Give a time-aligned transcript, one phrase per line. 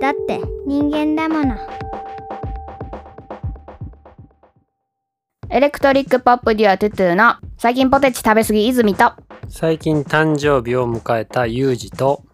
[0.00, 1.56] だって人間だもの
[5.50, 9.12] エレクトリックポップデュアトゥトゥの最近ポテチ食べ過ぎ泉と
[9.48, 12.24] 最近誕生日を迎えたユージと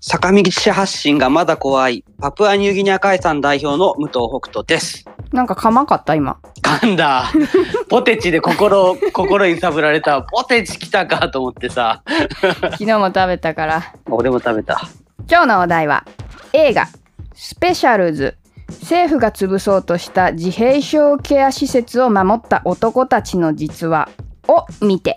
[0.00, 0.42] 坂道
[0.72, 5.04] 発進がまだ怖いパプアニューギニア海産代表の武藤北斗です。
[5.30, 7.30] なんか噛まんかった今噛んだ。
[7.90, 10.22] ポテチで心、 心揺さぶられた。
[10.22, 12.02] ポテチ来たかと思ってさ。
[12.62, 14.80] 昨日も食べたから俺も食べた。
[15.30, 16.06] 今日のお題は
[16.54, 16.88] 映画
[17.42, 18.36] 「スペシャルズ」
[18.68, 24.10] 政府が潰そうとした自閉症ケア施設を守った男たちの実話
[24.46, 25.16] を見て。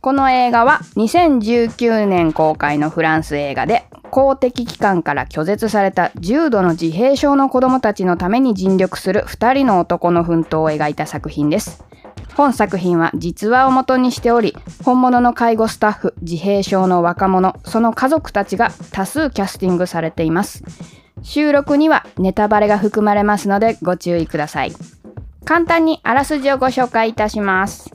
[0.00, 11.84] この映画は2019年公開のフランス映画で公的機関から拒絶された重度の自閉症の子どもたちのために尽力する2人の男の奮闘を描いた作品です。
[12.34, 20.97] 本作品は実話を元にしており本物の介護スタッフ自閉症の若者その家族たちが多数キャスティングされています。
[21.22, 24.72] 収録にはネタバレが含まれますのでご注意ください。
[25.44, 27.92] 簡単にあらすじをご紹介いたします。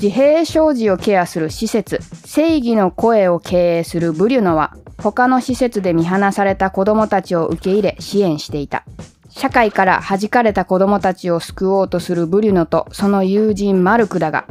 [0.00, 8.84] 自閉症児をケアする施設正義の声を経営するブリュノは他の施設で見放された子どもたちを受け入れ支援していた。
[9.28, 14.46] 社会から弾かれた子どもたちを救おうとするブリュノとその友人マルクだが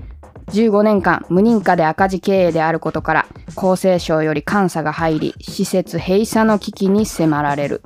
[0.50, 7.82] 15年間無認可で赤字経営であることから厚生省より監査が入り施設閉鎖の危機に迫られる。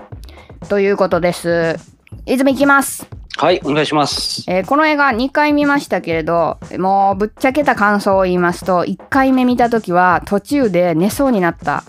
[0.69, 1.78] ということです。
[2.25, 3.08] 泉いきます。
[3.36, 4.44] はい、お願いします。
[4.47, 11.84] えーこの映画2回見ましたけれどもうぶっちゃけた感想を言いますと1回目見た時は途中で寝そうになった。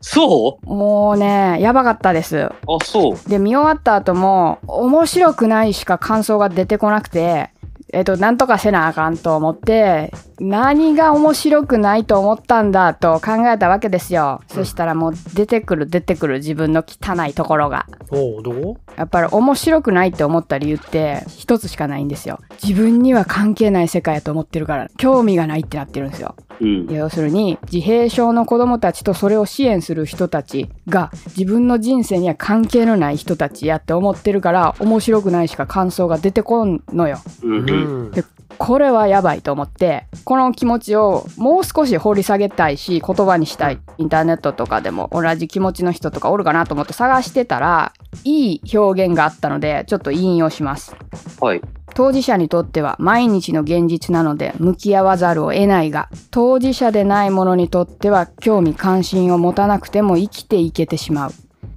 [0.00, 2.36] そもうねやばかったです。
[2.36, 3.28] うあ、そう。
[3.28, 7.50] で見終わった後も面白くないしか感想が出てこなくて
[7.94, 17.86] えっとなんとかせなあかんと思って何が面白くないと思ったんだと考えたわけですよ、そしたらもう出てくる出てくる自分の汚いところが。
[18.10, 18.76] おおどこ？
[18.96, 22.40] やっぱり面白くないって思った理由って一つしかないんですよ。
[22.62, 26.34] 自分には関係ない世界やと思ってるから興味がないってなってるんですよ。
[26.60, 26.86] うん。
[26.86, 37.18] 要するに自閉症の子供たちとそれを支援する人たちが自分の人生には関係のない人たちやって思ってるから面白くないしか感想が出てこんのよ。
[37.42, 37.66] うん。
[38.12, 38.24] で
[38.58, 47.92] これはやばいと思ってこの気持ちをもう少し掘り下げたいし言葉にしたいインターネットとかでも同じ気持ちの人とかおるかなと思って探してたら
[48.24, 50.96] いい表現があったのでちょっと引用します。
[51.40, 51.60] はい。
[51.94, 61.30] 当事者にとっては毎日の現実なので向き合わざるを得ないが当事者でない者にとっては興味関心を持たなくても生きていけてしまう。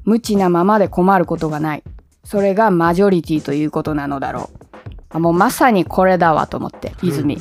[0.06, 1.84] 無知なままで困ることがない。
[2.24, 4.67] それがマジョリティということなのだろう
[5.10, 7.38] あもうまさにこれだわと思って泉、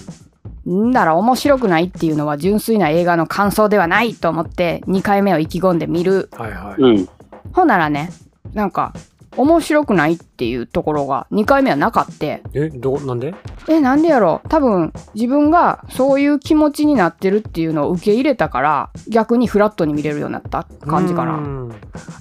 [0.67, 0.91] ん。
[0.91, 6.29] なら面白くないっていうのは純粋な映画の感想ではないと思って2回目を意気込んで見る。
[6.33, 7.09] はいはい、うん。
[7.53, 8.11] ほんならね
[8.55, 8.93] なんか
[9.37, 12.43] 面白くないっていうところが2回目はなかって。
[12.53, 13.35] えどなんで？
[13.69, 14.43] えなんでやろ？
[14.49, 21.37] 多分自分がそういう気持ちになってるっていうのを受け入れたから逆にフラットに見れるようになった感じかな。
[21.37, 21.69] うん。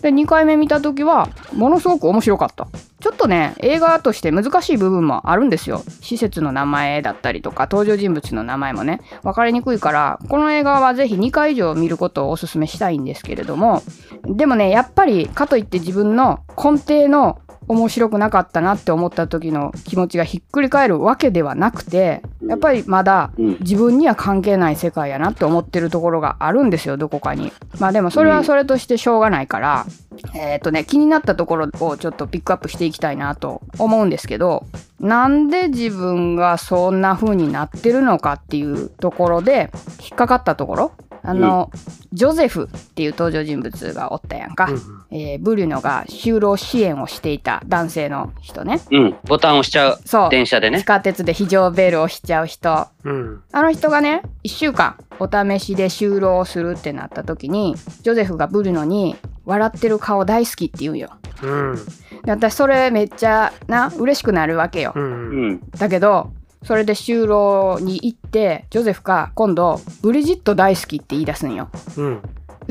[0.02, 2.68] で2回目見た時はものすごく面白かった。
[3.02, 5.84] ちょっとね映画として難しい部分もあるんですよ。
[6.02, 13.84] 施設の名前だったりとか登場人物の名前もね分かりにくいからこの映画はぜひ2回以上見ることをおすすめしたいんですけれども
[14.24, 23.58] でもねやっぱりかといって自分の根底の面白くなかったなって思った時の気持ちがひっくり返るわけではなくてやっぱりまだうん。
[23.62, 27.52] 自分には関係ない世界やなって思ってるところがあるんですよどこかに。
[27.80, 29.86] まあでもそれはそれとしてしょうがないから、
[30.34, 34.66] えっ、とね気になったところをちょっとピックアップしていきたいなと思うんですけど
[35.00, 40.92] なんで自分がそんな風になってるのかっていうところで引っかかったところ
[41.26, 41.72] あの、
[42.14, 44.82] ジョゼフっていう登場人物がおったやんか、うん
[45.12, 49.16] えーブリュノが就労支援をしていた男性の人ねうん。
[49.28, 50.00] ボタン押しちゃう。
[50.06, 50.86] そう電車でね地。
[50.86, 59.16] 下鉄で非常ベルをしちゃう人うんあの人がね1週間お試しで就労をするってなった時にジョゼフがブルノに
[59.46, 61.10] 「笑ってる顔大好き」って言うんよ。
[61.44, 61.76] うん
[62.24, 64.94] で私それめっちゃな嬉しくなるわけよ。
[64.96, 65.60] ううんん。
[65.78, 66.32] だけど
[66.66, 71.70] それで就労に行ってジョゼフが今度「ブリジット大好き」って言い出すんよ。
[71.98, 72.20] うん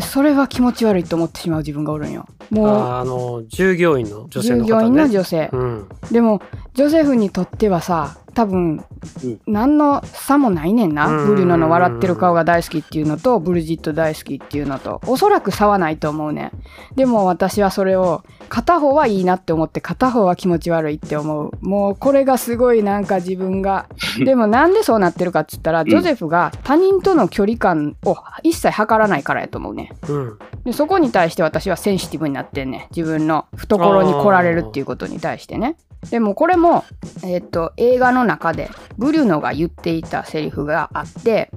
[0.00, 2.26] それは気持ち悪いと思ってしまう自分がおるんよ。
[2.50, 5.50] もうああの従業員の女性の方ね従業員の女性。
[5.52, 6.42] うんでも
[6.74, 8.84] ジョゼフにとってはさ多分、
[9.22, 9.40] うん。
[9.46, 11.26] 何の差もないねんな、うん。
[11.28, 15.00] ブリュノの笑ってる顔が大好きっていうのとブリジット大好きっていうのと。
[15.06, 16.52] おそらく差はないと思うね。
[16.92, 21.50] んでも私はそれを片方はいいなって思って片方は気持ち悪いって思う。
[21.60, 23.86] もうこれがすごいなんか自分が。
[24.24, 29.92] でもなんでそうなってるかっつったらジョゼフが他人との距離感を一切測らないからやと思うね。
[30.08, 30.38] うん。
[30.64, 32.88] でそこに対して私はセンシティブになってんね。
[32.94, 35.76] 自分の懐に来られるっていうことに対してね
[36.10, 36.84] でもこれも、
[37.24, 41.50] えっと映画の中でブリュノが言っていたセリフがあって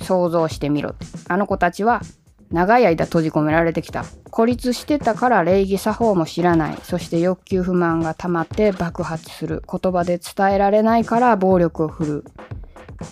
[0.00, 0.90] 想像してみろ。
[0.90, 2.02] ってあの子たちは
[2.50, 4.04] 長い間閉じ込められてきた。
[4.30, 6.78] 孤立してたから礼儀作法も知らない。
[6.82, 9.62] そして欲求不満が溜まって爆発する。
[9.70, 12.24] 言葉で伝えられないから暴力を振る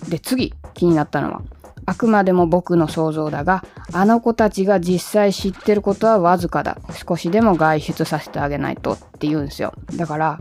[0.07, 0.11] う。
[0.11, 1.43] で次気になったのは
[1.87, 6.79] あくまでも僕の想像だがあの子たちが実際知ってることはわずかだ。
[7.07, 9.73] 少しでも外出させてあげないとって言うんですよ。
[9.97, 10.41] だから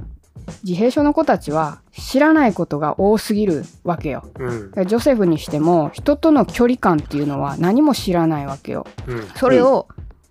[0.64, 4.88] 自閉症の子たちは知らないことが多すぎるわけようん。
[4.88, 9.28] ジョセフにしても人との距離感っていうのは何も知らないわけようん。
[9.36, 9.88] それを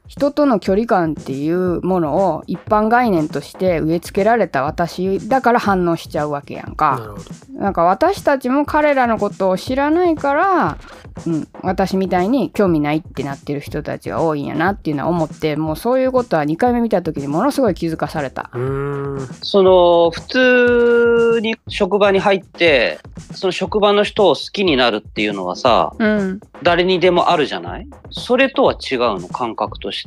[0.08, 7.14] 人との距離感っていうものを一般概念として植え付けられた私だから反応しちゃうわけやんなか。
[7.52, 10.78] なんか私たちも彼らのことを知らないから、
[11.26, 18.50] うん、私みたいに興味ないってなってる人たちが多いんやなっていうのは思ってもうそういうことは2回目見た時にものすごい気づかされた。
[19.42, 20.20] その、普
[21.34, 23.00] 通に職場に入って、
[23.34, 26.40] その職場の人を好きになるっていうのはさ、うん。
[26.62, 27.88] 誰にでもあるじゃない？
[28.10, 29.97] それとは違うの、感覚として。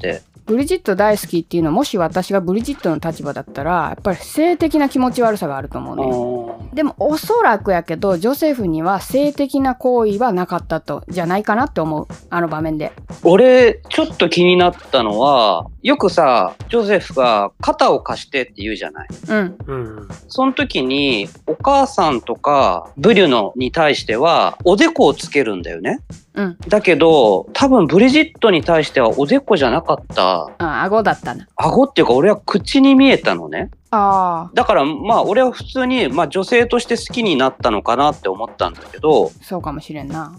[0.45, 6.69] ブリジット大好きっていうのはもし私がブリジットの立場だったらやっぱり性的な気持ち悪さがあると思うね。
[6.73, 12.91] でもおそらくやけどジョセフには性的な行為はなかったとじゃないかなって思うあの場面で
[13.23, 20.09] 俺、ちょっと気になったのは、よくさ、ジョゼフが肩を貸してって言うじゃないうんうん。
[20.27, 25.99] その時に、お母さんとか、ブリュノに対しては、おでこをつけるんだよね。
[26.33, 30.49] うんだけど、多分ブリジットに対してはおでこじゃなかった。
[30.59, 33.71] あ顎だったな顎っていうか、俺は口に見えたのね。
[33.93, 40.33] あだから、まあ、俺は普通に、まあ、女性として好きになったのかなって思ったんだけど、あそうかもしれんな。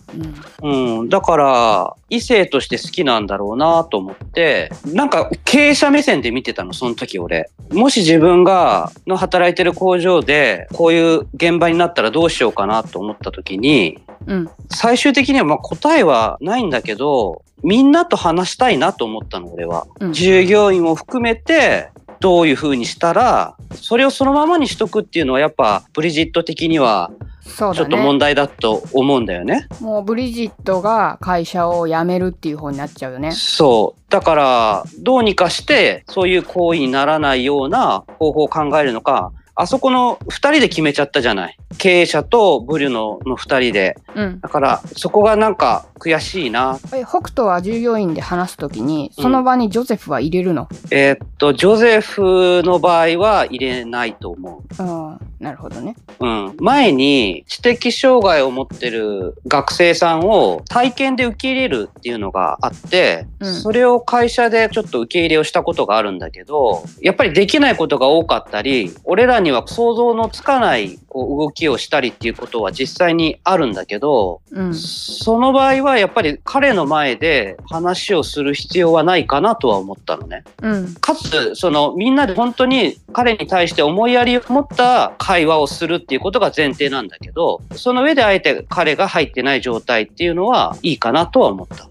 [0.62, 1.00] うん。
[1.00, 7.50] うん、だから、異性として好きなんだろうなと思って、なんか経営者目線で見てたの、その時俺。
[7.70, 14.50] もし自分が、の働いてる工場で、こういう現場になったらどうしようかなと思った時に、うん。
[14.70, 19.86] 最終的にはまあ答えはないんだけど、みんなと話したいなと思ったの、俺は。
[20.00, 20.12] うん。
[20.12, 21.90] 従業員も含めて、
[22.22, 27.10] どういう風にしたら、それをそのままにしとくっていうのはやっぱブリジット的には
[27.42, 29.66] そうだちょっと問ね題だと思うんだよね。
[29.80, 34.10] もうブリジットが会社を辞めるっていう方になっちゃうよねそう。
[34.10, 41.56] だから、どうにかして、そういう行為にならないような方法を考えるのか、あそこの二人で決めちゃったじゃない。
[41.78, 43.96] 経営者とブリュノの二人で。
[44.14, 46.78] うんだから、そこがなんか悔しいな。
[46.92, 50.68] え北斗は従業員で話すときにその場にジョセフは入れるの？
[50.90, 56.24] えーっと、ジョゼフの場合は入れないと思うんなるほどねう。
[56.24, 56.56] うん。
[56.60, 80.44] 前に知的障害を持ってる学生さんを体験で受け入れるっていうのがあって、うんそれを会社でちょっと受け入れをしたことがあるんだけど、やっぱりできないことが多かったり、俺らには想像のつかないこう動きをしたりっていうことは実際にあるんだけど、うんその場合はやっぱり彼の前で話をする必要はないかなとは思ったのね。
[80.62, 91.88] うんかつ、そのみんなで本当に彼に対して思いやりを持った会話をするっていうことが前提なんだけど、その上であえて彼が入ってない状態っていうのはいいかなとは思った。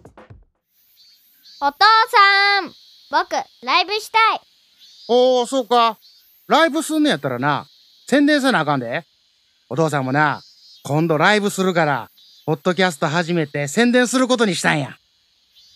[1.63, 1.77] お父
[2.09, 2.71] さん
[3.11, 3.33] 僕
[3.63, 4.41] ライブしたい
[5.07, 5.97] おー、そうか。
[6.47, 7.65] ライブすんねやったらな、
[8.07, 9.03] 宣伝せなあかんで。
[9.69, 10.41] お父さんもな、
[10.83, 12.09] 今度ライブするから、
[12.45, 14.97] ポッドキャスト始めて宣伝することにしたんや。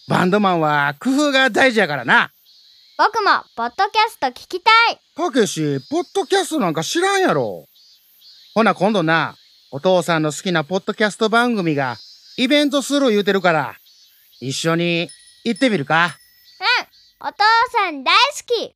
[0.08, 2.32] バンドマンは工夫が大事やからな。
[2.98, 5.00] 僕もポッドキャスト聞きたい。
[5.18, 7.68] たけし、ポッドキャストなんか知らんやろ。
[8.54, 9.36] ほな今度な、
[9.72, 11.98] お父さんの好きなポッドキャスト番組が
[12.38, 13.76] イベントする言うてるから、
[14.40, 15.10] 一緒に
[15.44, 16.16] 行ってみるか。
[17.20, 17.34] お父
[17.72, 18.76] さん大好き。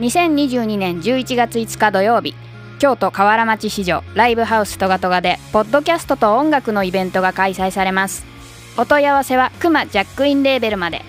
[0.00, 2.34] 2022年11月5日土曜日
[2.78, 8.26] 京都河原町市場ライブハウストガトガでポッドキャストと音楽のイベントが開催されます。
[8.76, 11.02] お問い合わせはクマジャックインレーベルまで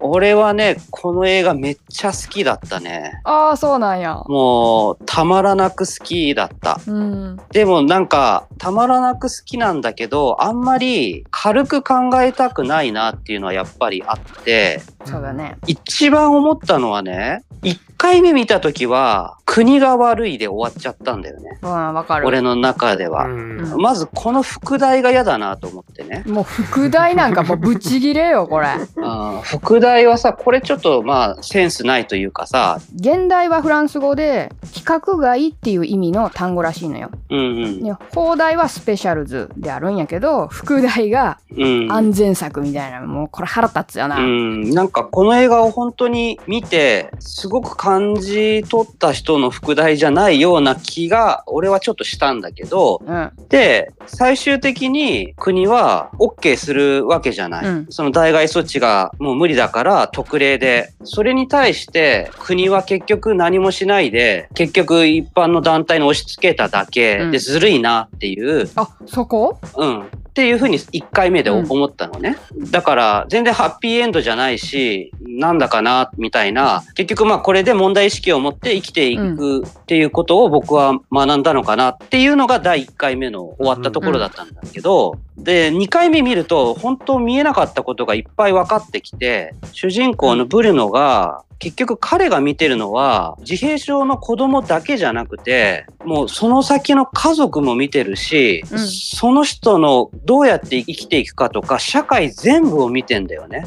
[0.00, 3.20] 俺はね、この映画めっちゃ好きだったね。
[3.24, 6.80] ああそうなんやもう、たまらなく好きだった。
[6.86, 21.58] うんでもなんか、たまらなく好きなんだけど、あんまり軽く考えたくないなっていうのはやっぱりあって、そうだね一番思ったのはね、一回目見た時は、国が悪いで終わっちゃったんだよね。
[21.62, 22.26] うん、わかる。
[22.26, 23.24] 俺の中では。
[23.24, 26.22] うんまずこの副題が嫌だなと思ってね。
[26.26, 28.68] もう副題なんかもうブチギレよ、これ。
[28.96, 29.00] う
[29.38, 37.10] ん副題はさ、これちょっとまあセンスないというかさ、現代はフランス語で、規格外っていう意味の単語らしいのよ。
[37.30, 37.82] うんうん。
[37.84, 41.92] で、放題はスペシャルズであるんやけど、副題がうん。
[41.92, 44.18] 安全策みたいな、もうこれ腹立つよな。
[44.18, 53.30] うん、なんかこの映画を本当に見て、すごく感じ取った人の副題じゃないような気が、俺はちょっとしたんだけど、うん。
[53.48, 57.66] で、最終的に国は OK するわけじゃない。
[57.66, 60.92] うんその代替措置がもう無理だから特例で。
[61.02, 69.58] それに対して国は結局何もしないで、結局一般の団体に押し付けただけうんでずるいなっていう、あ、そこ？
[69.76, 70.04] うん。
[70.34, 72.36] っていうふうに1回目でうん思ったのね。
[72.72, 76.82] だから全然ハッピーエンドじゃないし、なんだかな、みたいな。
[76.96, 103.64] 結局まあこれで問題意識を持って生きていくっていうことを僕は学んだのかなっていうのが第1回目の終わったところだったんだけど、で、2回目見ると本当見えなかったことがいっぱい分かってきて、主人公のブルノが結局彼が見てるのは自閉症の子供だけじゃなくて、もうその先の家族も見てるし、うんその人のどうやって生きていくかとか社会全部を見てんだよね。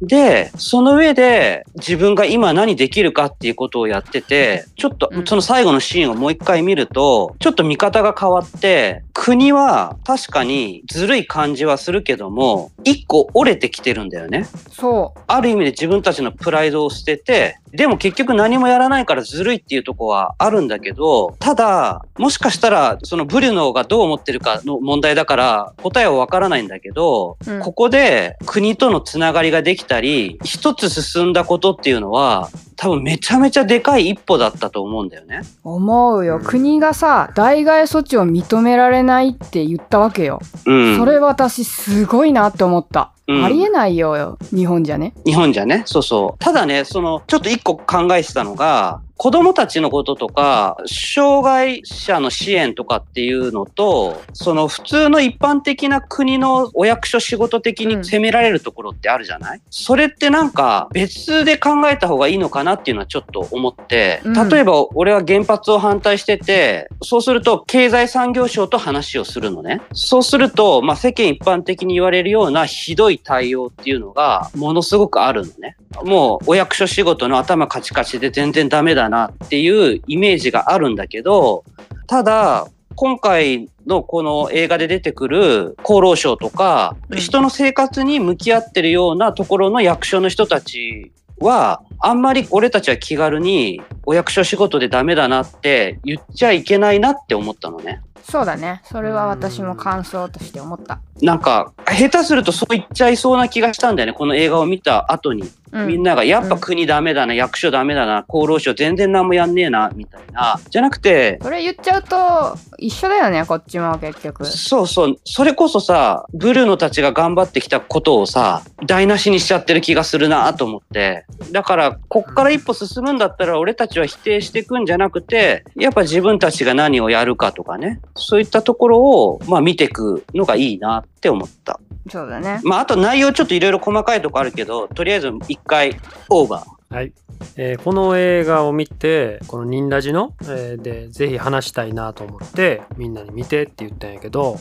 [0.00, 5.26] で、その上で自分が今何できるかっていうことをやってて、ちょっとうん。
[5.26, 14.46] その最後のシーンをもう一回見ると、ちょっと見方が変わって、国は確かにずるい感じはするけども、一個折れてきてるんだよね。
[14.70, 27.60] そある意味で自分たちのプライドを捨てて、でも結局何もやらないからずるいっていうとこはあるんだけど、ただ、もしかしたら、そのブルノがどう思ってるかの問題だから、答えはわからないんだけど、うん。
[27.60, 35.42] ここで国とのつながりができたり、一つ進んだことっていうのは、多分めちゃめちゃでかい一歩だったと思うんだよね。
[35.64, 35.74] う。
[35.74, 36.36] 思うよ。
[36.36, 40.40] うん国がさ、代替措置を認められないって言ったわけよ。
[40.66, 40.96] うん。
[40.98, 43.12] それ私すごいなって思った。
[43.28, 45.14] うんありえないよ、日本じゃね。
[45.24, 46.44] 日本じゃね、そうそう。
[46.44, 69.82] ただね、その、ちょっと一個考えてたのが、子供たちのこととか、障害者の支援とかっていうのと、その普通の一般的な国のお役所仕事的に責められるところってあるじゃない、それってなんか別で考えた方がいいのかなっていうのはちょっと思って、うん例えば俺は原発を反対してて、そうすると経済産業省と話をするのね。
[69.92, 75.76] そうすると、まあ世間一般的に言われるようなひどい対応っていうのがものすごくあるのね。
[76.04, 81.64] もうお役所仕事の頭カチカチで全然ダメだなっていうイメージがあるんだけど、
[82.06, 98.00] ただ、今回のこの映画で出てくる厚労省とか、うん人の生活に向き合ってるようなところの役所の人たちは、あんまり俺たちは気軽にお役所仕事でダメだなって言っちゃいけないなって思ったのね。
[98.28, 98.80] そうだね。
[98.84, 101.00] それは私も感想として思った。
[101.20, 104.12] なんか、下手するとそう言っちゃいそうな気がしたんだよね。
[104.12, 105.44] この映画を見た後に。
[105.72, 105.86] うん。
[105.86, 110.60] みんなが、やっぱ国ダメだな、役所ダメだな、厚労省全然何もやんねえな、みたいな。
[110.70, 114.44] じゃなくて、それ言っちゃうと、一緒だよね、こっちも結局。
[114.44, 121.24] そうそう、それこそさ、ブルーノたちが頑張ってきたことをさ、台無しにしちゃってる気がするなと思って。
[121.50, 131.78] だから、こっから一歩進むんだったら、俺たちは否定していくんじゃなくて、やっぱ自分たちが何をやるかとかね、そういったところを、まあ見ていくのがいいなって思った。
[132.10, 132.60] そうだね。
[132.64, 135.96] まあ、あと内容ちょっといろいろ細かいとこあるけど、とりあえず一回
[136.28, 136.94] オーバー。
[136.94, 137.12] はい、
[137.56, 144.58] えーこの映画を見てこの「ニンラジの」えーでぜひ話したいなと思ってみんなに見てって言ったんやけど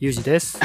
[0.00, 0.60] ユージです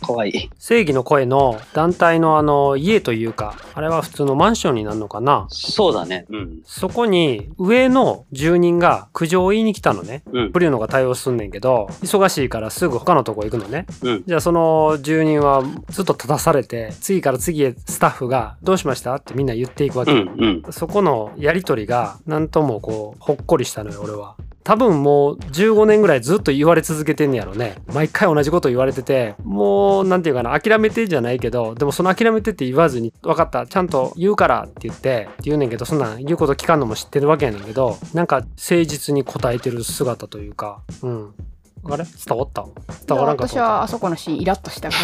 [0.00, 0.50] かわいい。
[0.58, 5.46] 正義の声の団体のあの家というかあれは普通のマンションになるのかな？
[5.50, 6.26] そうだね。
[6.30, 6.60] うん。
[6.64, 10.52] そこに上の住人が苦情を言いに来たのねうん。
[10.52, 14.24] ブリュノが対応すんねんけど忙しいからすぐ他のとこ行くのねうん。
[14.24, 20.62] じゃあその住人はずっと立たされて次から次へスタッフが「どうしました?」ってみんな言っていくわけ、うん。
[20.64, 20.72] うん。
[20.72, 27.76] そこのやりとりがなんともこうほっこりしたのよ俺は多分もう15年ぐらいずっと言われ続けてんねやろね。
[27.92, 41.34] 毎回同じこと言われててもう何て言うかな諦めてじゃないけどでもその諦めてって言わずに分かったちゃんと言うからって言ってって言うねんけどそんなん言うこと聞かんのも知ってるわけやねんけどなんか誠実に答えてる姿というかうん。
[41.82, 42.04] あれ？
[42.04, 42.64] 伝わった？
[43.06, 44.90] 伝わらんかっ私たはあそこのシーンイラッとした。
[44.90, 44.96] か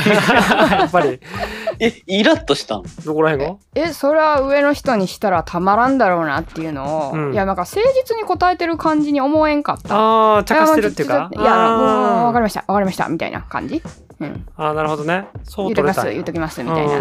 [0.71, 0.77] ら。
[0.81, 1.21] やっぱり。
[1.81, 2.85] え、イラッとしたの？
[3.05, 3.57] どこら辺が？
[3.75, 7.33] え、それは上の人にしたらたまらんだろうなっていうのを、うん。
[7.33, 9.95] いや、なんか誠実に答えてる感じに思えんかった。
[9.95, 11.31] ああ茶化してるっていうか？
[11.33, 13.83] いや、わかりるました、わかりました、みたいな感じ？
[14.21, 14.47] うん。
[14.57, 15.29] ああなるほどね。
[15.45, 17.01] そう言うときます、言うときます、みたいな。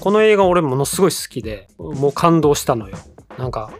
[0.00, 2.96] この映画俺ものすごい好きでもう感動したのよ。
[3.38, 3.70] なんか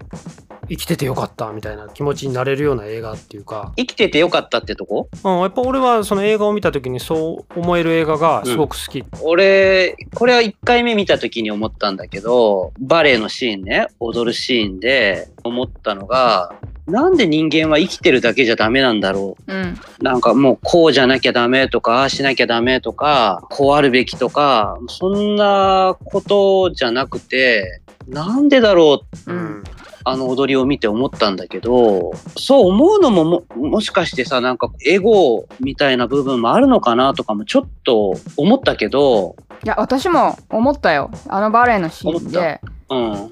[0.68, 5.08] 生きててよかったみたいな気持ちになれるような映画っていうか、生きててよかったってとこ？
[5.24, 9.04] うん、やっぱ俺はその映画を見た時にそう思える映画がすごく好き。
[9.22, 16.54] 俺、これは1回目見た時に思ったんだけど、バレエのシーンね、踊るシーンで思ったのが、
[16.86, 19.52] なんで人間は生きてるだけじゃダメなんだろう？
[19.52, 19.62] ん。
[19.62, 20.02] う。
[20.02, 29.32] なんかもうこうじゃなきゃダメとか、ああしなきゃダメとか、こうあるべきとか、そんなことじゃなくて、なんでだろう？
[29.32, 29.64] うん
[30.04, 39.34] あの踊りを見て思ったんだけど、そう思うのもも、もしかしてさ、なんかエゴみたいな部分もあるのかなとかもちょっと思ったけど、
[39.64, 41.10] いや私も思ったよ。
[41.28, 42.60] あのバレエのシーンで。
[42.62, 42.74] うん。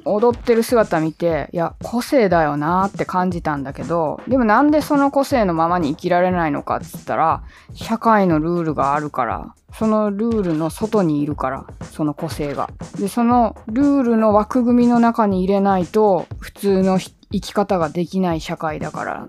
[0.05, 7.43] 踊ってる姿見ていや個性だよなって感じたんだけどでもなんでその個性のままに生きられないのかっつったら
[7.75, 12.71] 社会のルールがあるからそのルールの外にいるからその個性が。
[12.99, 19.29] でそのルールの枠組みの中に入れないと普通の生き方ができない社会だから。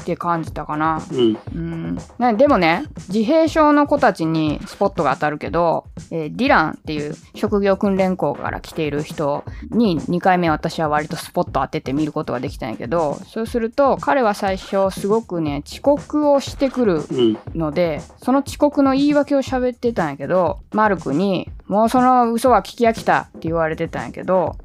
[0.00, 1.38] って感じたかなうん。
[1.54, 17.38] うん、ねでもね自閉症の子たちにスポットが当たるけど、えーディランっていう職業訓練校から来ている人に2回目私は割とスポット当てて見ることができたんやけどそうすると彼は最初すごくね遅刻をしてくるうん。
[17.54, 24.56] のでその遅刻の言い訳を喋ってたんやけどマルクに「もうその嘘は聞き飽きた」って言われてたんやけど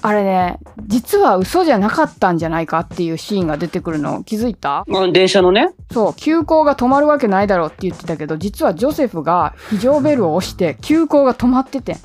[0.00, 4.84] あれね実は嘘じゃなかったんじゃないかっていうシーンが出てくるの気づいた？
[4.86, 11.96] まあ電車のね、そう、急行が止まるわけないだろうって言ってたけど、実はジョセフが非常ベルを押して、急行が止まってて、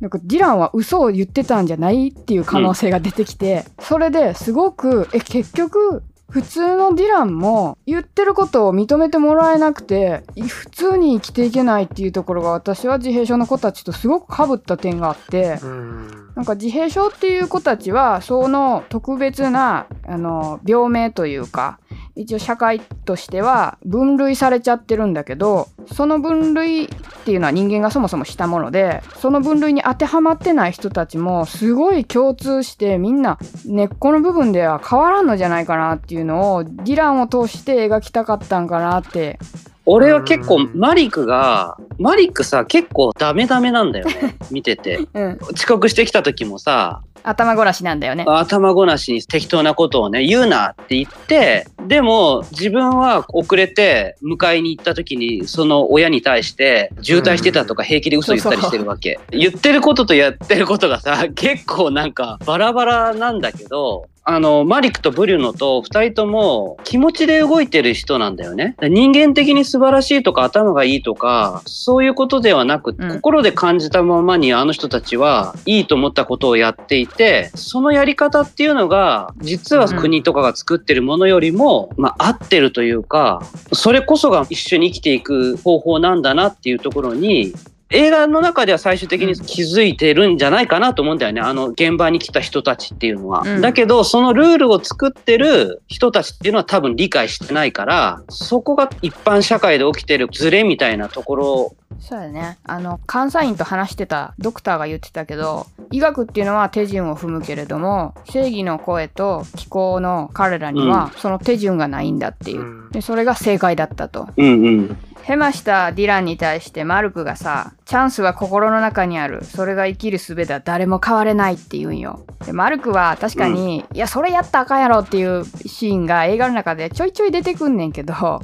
[0.00, 16.31] なんかディランは嘘を言ってたんじゃないっていう可能性が出てきて、それですごく、え、結局、普通のディランも言ってることを認めてもらえなくて、普通に生きていけないっていうところが私は自閉症の子たちとすごくかぶった点があって、うん。
[16.34, 21.78] なんか自閉症っていう子たちはその特別なあの病名というか
[22.14, 26.88] 一応社会としては分類されちゃってるんだけどその分類っ
[27.24, 39.38] ていうのは人間がそもそもしたものでその分類に当てはまってない人たちもすごい共通してみんな根っこの部分では変わらんのじゃないかなっていうのをディランを通して描きたかったんかなって
[39.86, 44.36] 俺は結構うんマリクが、マリクさ、結構ダメダメなんだよね。
[44.50, 45.00] 見てて。
[45.14, 48.24] うん遅刻してきた時もさ、頭ごなしなんだよね。
[48.26, 59.20] 頭ごなしに適当なことをね、言うなって言って、でも自分は遅れて迎えに行った時に、その親に対して渋滞してたとか平気で嘘言ったりしてるわけ。
[59.30, 68.76] 言ってることとやってることがさ、結構なんかバラバラなんだけど、あの、マリクとブリュノと二人とも気持ちで動いてる人なんだよね。
[68.80, 87.52] 人間的に素晴らしいとか頭がいいとか、そういうことではなく、うん心で感じたままにあの人たちはいいと思ったことをやっていて、そのやり方っていうのが、実は国とかが作ってるものよりも、まあ合ってるというか、それこそが一緒に生きていく方法なんだなっていうところに、
[87.92, 91.40] 映画の中では最終的に気づいてるんじゃないかなと思うんだよね。
[91.40, 93.42] あの現場に来た人たちっていうのは。
[93.44, 102.58] うんだけど、そのルールを作ってる人たちっていうのは多分理解してないから、そこが一般社会で起きてるズレみたいなところそうだね。
[102.64, 112.60] あの、監査員と話してたドクターが言ってたけど、医学っていうのは手順を踏むけれども、正義の声と気候の彼らにはその手順がないんだっていう。
[112.60, 114.28] うんで、それが正解だったと。
[114.36, 114.96] うんうん。
[115.22, 119.44] ヘマしたディランに対してマルクがさ、チャンスは心の中にある。
[119.44, 120.60] それが生きる術だ。
[120.60, 122.24] 誰も変われないって言うんよ。
[122.44, 128.42] で、マルクは確かに、いや、それやったらあかんやろっていうシーンが映画の中でちょいちょい出てくんねんけど、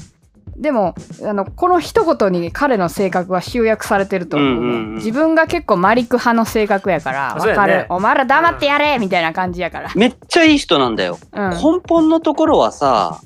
[0.58, 0.94] でも、
[1.24, 4.56] あの、この一言に彼の性格は集約されてると思うね。
[4.56, 7.86] うんうんうん自分が結構マリク派の性格やから、わかそうやねる。
[7.88, 9.90] お前ら黙ってやれみたいな感じやから。
[9.94, 11.18] めっちゃいい人なんだよ。
[11.32, 11.50] うん。
[11.50, 13.20] 根本のところはさ、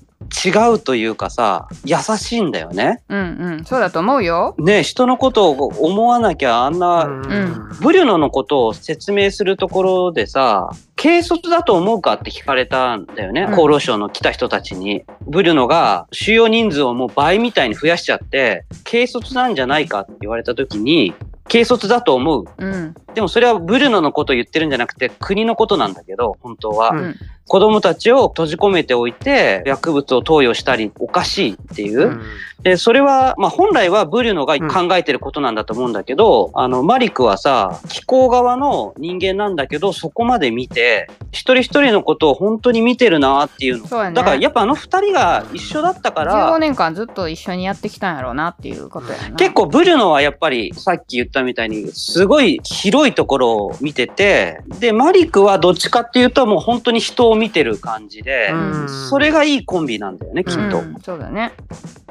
[0.45, 3.03] 違うというかさ、優しいんだよね。
[3.09, 3.23] うんう
[3.61, 3.65] ん。
[3.65, 4.55] そうだと思うよ。
[4.59, 10.71] ね人のことを思わなきゃあんな、うんブリュノのことを説明するところでさ、
[11.03, 13.43] 軽率だと思うかって聞かれたんだよね。
[13.43, 15.05] うん厚労省の来た人たちに。
[15.27, 21.13] ブリュノが収容人数をもう倍みたいに増やしちゃって、軽率なんじゃないかって言われた時に、
[21.51, 22.45] 軽率だと思う。
[22.57, 22.95] うん。
[23.15, 26.91] でもそれはブリュノのことを言ってるんじゃなくて国のことなんだけど、本当は。
[26.91, 27.17] うん
[27.49, 32.09] 子供たちを閉じ込めておいて薬物を投与したりおかしいっていう。
[32.09, 32.23] うん
[32.63, 43.87] で、それは、まあ本来はブリュノが考えてることなんだと思うんだけど、あの、マリクはさ、気候側の人間なんだけど、そこまで見て、一人一人のことを本当に見てるなっていうの。
[43.89, 44.15] そうやね。
[44.15, 49.37] だからやっぱあの二人が一緒だったか15ら、年間ずっと一緒にやってきたんやろうなっていうことやな。
[49.37, 58.89] 結構ブリュノはやっぱりさっき言ったみたいに、すごい広ごいところを見てて、で、マリクはどっちかっていうともう本当に人を見てる感じで、うん。
[58.89, 60.79] それがいいコンビなんだよね、きっと。
[60.79, 61.53] うんそうだね。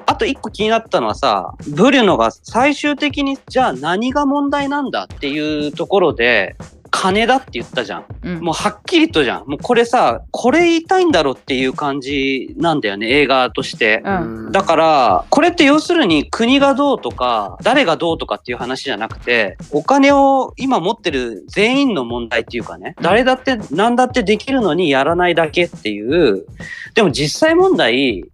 [0.06, 6.56] あと一個気になったのはさ、ブリュノが最終的にじゃあ何が問題なんだっていうところで、
[6.91, 8.06] 金だって言ったじゃん。
[8.23, 9.47] うんもうはっきりとじゃん。
[9.47, 14.04] もうこれさ、これ言いたいんだろっていう感じなんだよね、映画として。
[14.06, 26.45] うんだから、これって要するに国がどうとか、誰がどうとかっていう話じゃなくて、お金を今持ってる全員の問題っていうかね、誰だって何だってできるのにやらないだけっていう、
[26.93, 28.25] でも実際問題、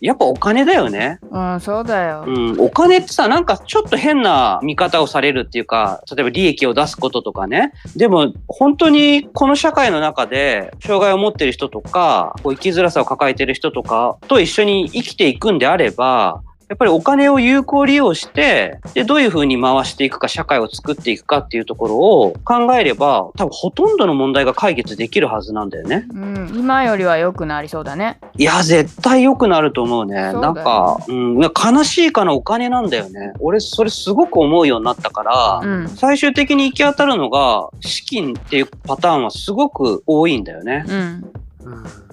[0.00, 1.18] やっぱお金だよね。
[1.30, 7.72] うんそうだようん、お金ってさ、なんかちょっと変な見方をされるっていうか、例えば利益を出すこととかね。
[7.94, 26.06] でも、本当にこの社会の中で、障害を持ってる人とか、こう生きづらさを抱えてる人とかと一緒に生きていくんであれば、やっぱりお金を有効利用して、で、どういうふうに回していくか、社会を作っていくかっていうところを考えれば、多分ほとんどの問題が解決できるはずなんだよね。
[26.10, 30.14] うん今よりは良くなりそうだねいや、絶対良くなると思うね。
[30.32, 33.32] そうだよなんか、うん、悲しいかなお金なんだよね。
[33.38, 40.84] 俺、それすごく思うようになったから、うん最終的に行き当たるのが、資金っていうパターンはすごく多いんだよね。
[40.88, 42.05] うんうん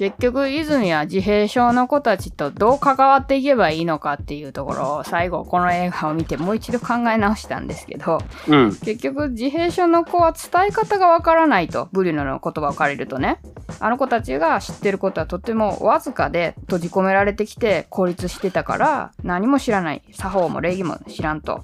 [0.00, 8.70] 結局泉は自閉症の子たちとどう関わっていけばいいのかっていうところを最後この映画を見てもう一度考え直したんですけどうん。
[8.76, 13.42] 結局自閉症の子は伝え方がわからないとブリュノの言葉を借りるとね
[13.78, 21.62] あの子たちが知ってることはとてもわずかで閉じ込められてきて孤立してたから何も知らない作法も礼儀も知らんと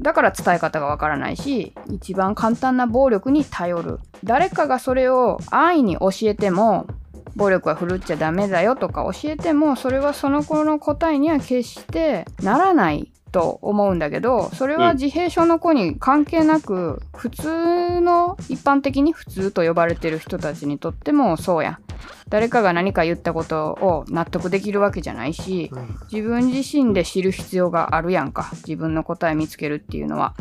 [0.00, 6.88] だから伝え方がわからないし一番簡単な暴力に頼る誰かがそれを安易に教えても
[7.36, 21.78] 暴力は振るっちゃダメだよとか教えてもそれはその子の答えには決してならないと思うんだけどそれは自閉症の子に関係なく普通の一般的に普通と呼ばれてる人たちにとってもそうや
[22.28, 25.70] 誰かが何か言ったことを納得できるわけじゃないし
[26.12, 28.50] 自分自身で知る必要があるやんか。
[28.66, 30.34] 自分の答え見つけるっていうのは、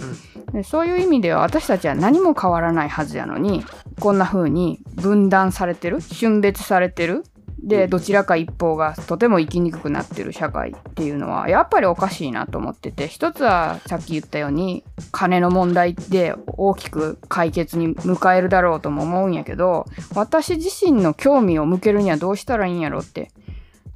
[0.54, 3.64] でそういう意味では私たちは何も変わらないはずやのに
[4.00, 7.24] こんな風に分断されてる峻別されてる
[7.62, 19.86] でどちらか一方がとても生きにくくなってる社会っていうのはやっぱりおかしいなと思ってて一つはさっき言ったように金の問題で大きく解決に迎えるだろうとも思うんやけど
[20.16, 23.32] 私自身の興味を向けるにはどうしたらいいんやろって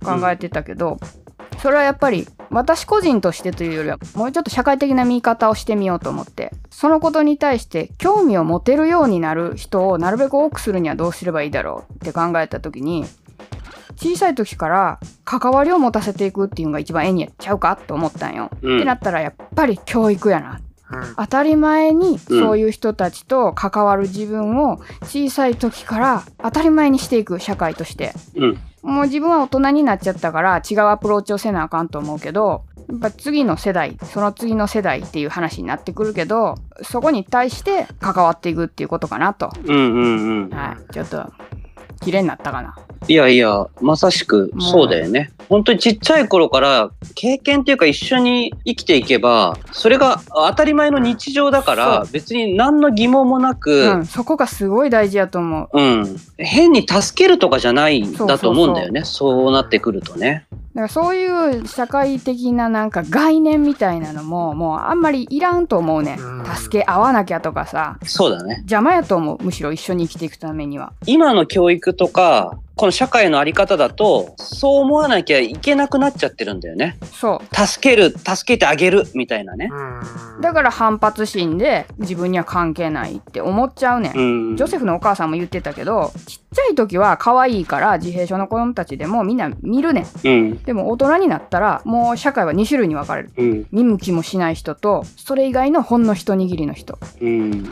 [0.04, 1.00] 考えてたけど、
[1.60, 13.06] それはやっぱり私個人としてというよりはもうちょっと社会的な見方をしてみようと思ってそのことに対して興味を持てるようになる人をなるべく多くするにはどうすればいいだろうって考えた時に
[13.96, 18.50] 小さい時から関わりを持たせていくっていうのが一番ええんやっちゃうかと思ったんよ。
[18.62, 18.78] うん。
[18.78, 20.62] ってなったらやっぱり教育やな。
[20.92, 21.16] うん。
[21.16, 28.14] 当たり前にそういう人たちと関わる自分を小さい時から当たり前にしていく社会として。
[28.36, 28.60] うん。
[28.84, 39.52] もう自分は大人になっちゃったから違うアプローチをせなあかんと思うけどやっぱ次の世代その次の世代っていう話になってくるけどそこに対して関わっていくっていうことかなと。
[39.64, 40.50] うんうんうん。
[40.50, 40.94] はい。
[40.94, 41.32] ちょっと
[42.02, 42.76] 綺麗になったかな
[43.08, 45.32] いやいや、まさしくそうだよね。
[45.50, 59.04] 本当にちっちゃい頃から経験っていうか一緒に生きていけば、それが当たり前の日常だから、別に何の疑問もなうく、んそこがすごい大事やと思ううん、変に助けるとかじゃないんだと思うんだよね。
[59.04, 60.46] そうなってくるとね。
[60.76, 68.56] だからそういう社会的ななんか概念みたいなのももうあんまりいらんと思うねうん助け合わなきゃとかさそうだね。
[68.60, 76.98] 邪魔やと思うむしろ一緒に生きていくためには今の教育とか、この社会のあり方だと、そう思わなきゃいけなくなっちゃってるんだよね。
[77.12, 79.70] そう助ける、助けてあげる、みたいなね。
[80.42, 84.58] だから反発心で自分には関係ないって思っちゃうねん、うん。
[84.58, 90.64] ジョセフのお母さんも言ってたけどちっちゃい時は可愛いから自閉症の子供たちでもみんな見るねんうん。
[90.64, 93.68] でも大人になったらもう社会は2種類に分かれるうん。
[93.72, 97.64] 見向きもしない人とそれ以外のほんの一握りの人うん。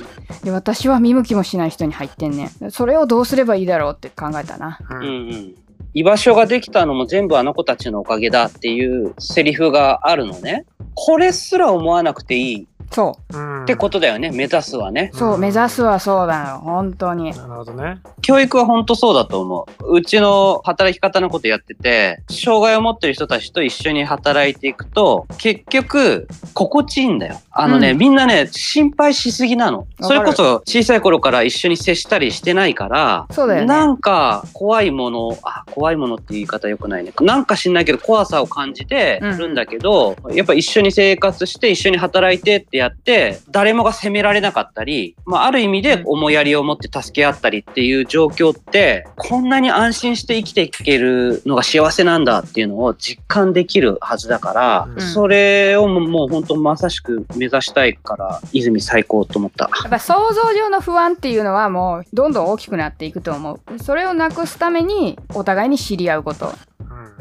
[0.44, 5.56] で私は見向きもしない人に入ってんねんそれをどうすればいいだろうって考えたなうんうん。
[5.94, 10.66] 居場所ができたのも全部あの子たちのおかげだっていうセリフがあるのね。
[10.94, 13.18] これすら思わなくていいそ
[13.64, 15.12] ってことだよね、目指すはね。
[15.14, 18.00] うそう目指すはそうだよ本当になるほどね。
[18.22, 19.98] 教育は本当そうだと思う。
[19.98, 27.40] うちの働き方のことやってて、障害を持ってる人たちと一緒に働いていくと、結局、心地いいんだよ。
[27.52, 29.88] あのね、うんみんなね、心配しすぎなの。
[30.00, 37.14] るそれこそ小さい頃から一緒に接したりしてないから、そうだよねなんか怖いもの、あ、怖いものって言い方良くないね。
[37.22, 55.02] なんか知んないけど怖さを感じてるんだけど、やっぱ一緒に生活して一緒に働いてってやって、誰もが責められなかったり、まあ、ある意味で思いやりを持って助け合ったりっていう状況って、こんなに安心して生きていけるのが幸せなんだっていうのを実感できるはずだから、うん。
[55.02, 59.70] それをもうもう本当まさしく目指したいから、泉最高と思った。
[59.84, 63.80] やっぱ想像上の不安っていうのはもうどんどん大きくなっていくと思う。
[63.80, 66.54] それをなくすためにお互いに知り合うこと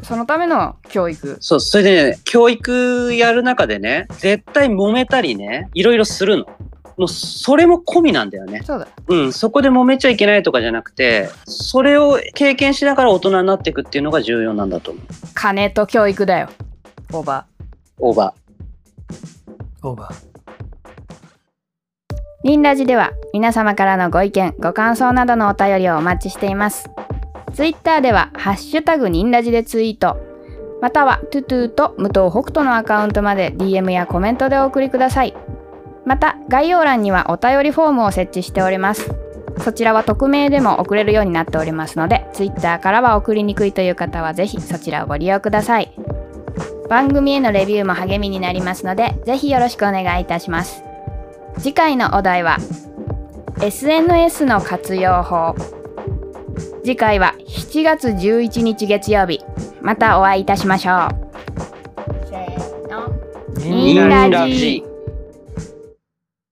[0.01, 6.45] そのための教育そう、それでね、教育やる中でね、絶対揉めたりね、いろいろするの。
[6.97, 8.61] もうそれも込みなんだよね。
[8.63, 15.03] そうだうん、そこで揉めちゃいけないとかじゃなくて、それを経験しながら大人になっていくっていうのが重要なんだと思う。
[15.33, 16.49] 金と教育だよ
[17.13, 17.45] オーバ
[17.99, 18.33] オーバ
[19.83, 20.13] オーバー。
[20.13, 20.31] ー
[22.43, 26.89] リンラジでは皆様からのご意見ご感想などのお便りをお待ちしています
[27.53, 30.17] ツイッターでは「ハッシュタグニンラジ」でツイート。
[30.81, 35.35] またはトゥトゥと武藤北斗のアカウントまで DM やコメントでお送りください。
[36.05, 39.13] また概要欄にはお便りフォームを設置しております。
[39.59, 45.91] そちらは匿名でも送れるようになっておりますので Twitter からは送りにくいという方はぜひそちらをご利用ください。
[46.89, 50.83] 番組へのレビューも励みになりますのでぜひよろしくお願いいたします。
[51.59, 52.57] 次回のお題は
[53.61, 55.80] SNS の活用法。
[56.83, 59.39] 次回は7月11日月曜日。
[59.81, 61.09] またお会いいたしましょう。
[63.59, 64.90] せーの